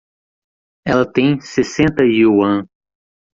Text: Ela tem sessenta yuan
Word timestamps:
Ela 0.83 1.05
tem 1.05 1.39
sessenta 1.39 2.03
yuan 2.03 2.65